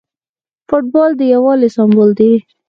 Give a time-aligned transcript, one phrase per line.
[0.67, 2.33] فوټبال د یووالي سمبول دی.